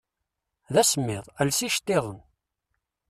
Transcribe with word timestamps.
Dasemmiḍ, 0.73 1.25
els 1.41 1.59
icettiḍen! 1.67 2.19